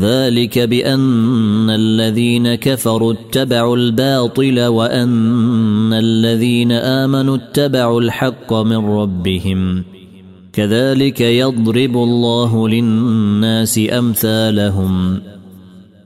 [0.00, 9.84] ذلك بان الذين كفروا اتبعوا الباطل وان الذين امنوا اتبعوا الحق من ربهم
[10.52, 15.18] كذلك يضرب الله للناس امثالهم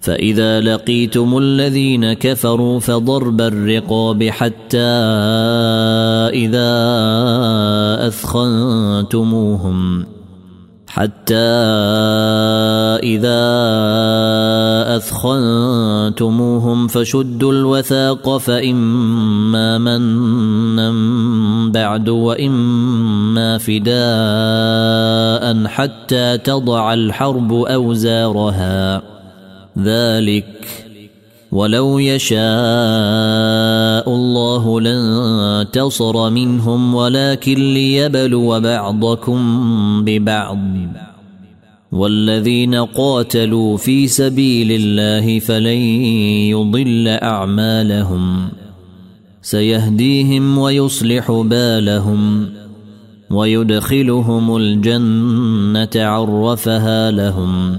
[0.00, 4.80] فاذا لقيتم الذين كفروا فضرب الرقاب حتى
[6.34, 6.74] اذا
[8.08, 10.04] اثخنتموهم
[10.94, 11.50] حتى
[13.02, 13.42] اذا
[14.96, 20.92] اثخنتموهم فشدوا الوثاق فاما منا
[21.72, 29.02] بعد واما فداء حتى تضع الحرب اوزارها
[29.78, 30.68] ذلك
[31.52, 32.44] ولو يشاء
[35.76, 39.38] انتصر منهم ولكن ليبلو بعضكم
[40.04, 40.58] ببعض
[41.92, 45.76] والذين قاتلوا في سبيل الله فلن
[46.48, 48.48] يضل اعمالهم
[49.42, 52.46] سيهديهم ويصلح بالهم
[53.30, 57.78] ويدخلهم الجنه عرفها لهم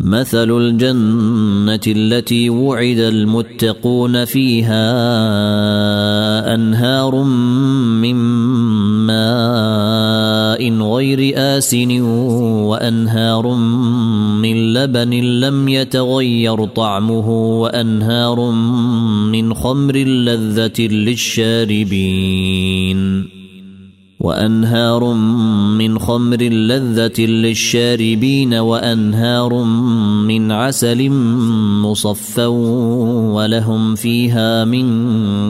[0.00, 4.94] مثل الجنة التي وعد المتقون فيها
[6.54, 7.14] أنهار
[8.02, 8.14] من
[9.06, 12.00] ماء غير آسن
[12.70, 13.54] وأنهار
[14.40, 17.28] من لبن لم يتغير طعمه
[17.60, 18.50] وأنهار
[19.32, 22.65] من خمر لذة للشاربين
[24.26, 25.04] وانهار
[25.78, 29.62] من خمر لذه للشاربين وانهار
[30.26, 31.10] من عسل
[31.82, 32.46] مصفى
[33.36, 34.86] ولهم فيها من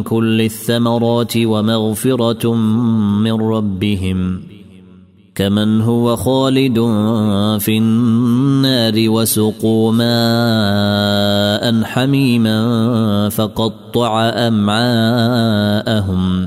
[0.02, 4.40] كل الثمرات ومغفره من ربهم
[5.34, 6.74] كمن هو خالد
[7.60, 12.68] في النار وسقوا ماء حميما
[13.30, 16.46] فقطع امعاءهم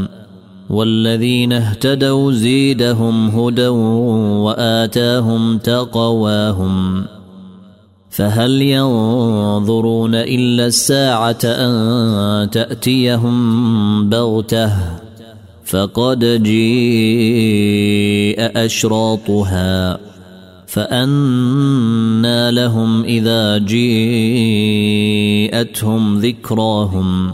[0.71, 7.05] والذين اهتدوا زيدهم هدى واتاهم تقواهم
[8.09, 14.75] فهل ينظرون الا الساعه ان تاتيهم بغته
[15.65, 18.35] فقد جيء
[18.65, 19.99] اشراطها
[20.67, 27.33] فانى لهم اذا جيءتهم ذكراهم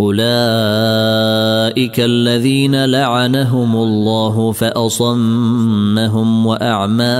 [0.00, 7.16] اولئك الذين لعنهم الله فاصمهم واعمى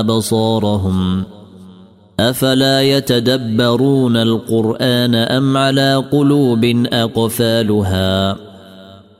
[0.00, 1.22] ابصارهم
[2.20, 8.36] افلا يتدبرون القران ام على قلوب اقفالها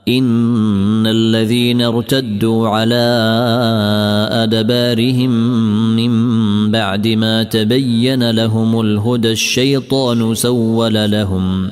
[0.07, 3.03] ان الذين ارتدوا على
[4.31, 5.29] ادبارهم
[5.95, 6.41] من
[6.71, 11.71] بعد ما تبين لهم الهدى الشيطان سول لهم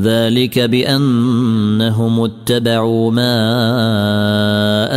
[0.00, 3.38] ذلك بانهم اتبعوا ما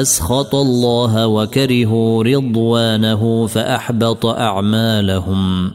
[0.01, 5.71] اسخط الله وكرهوا رضوانه فاحبط اعمالهم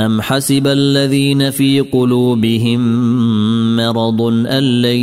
[0.00, 2.80] ام حسب الذين في قلوبهم
[3.76, 4.96] مرض ان لن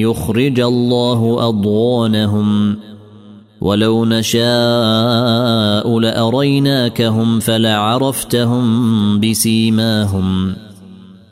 [0.00, 2.76] يخرج الله اضغانهم
[3.60, 8.80] ولو نشاء لاريناكهم فلعرفتهم
[9.20, 10.54] بسيماهم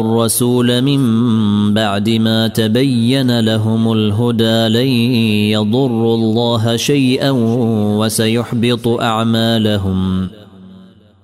[0.00, 4.88] الرسول من بعد ما تبين لهم الهدى لن
[5.56, 7.30] يضروا الله شيئا
[7.98, 10.28] وسيحبط اعمالهم